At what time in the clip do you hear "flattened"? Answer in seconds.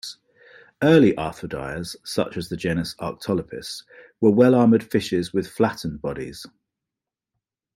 5.47-6.01